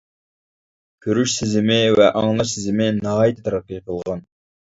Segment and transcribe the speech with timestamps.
[1.05, 4.27] كۆرۈش سېزىمى ۋە ئاڭلاش سېزىمى ناھايىتى تەرەققىي قىلغان.